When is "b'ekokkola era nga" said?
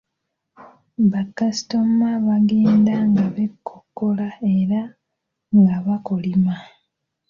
3.35-5.75